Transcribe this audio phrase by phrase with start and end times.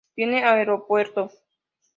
[0.15, 1.29] Tiene aeropuerto.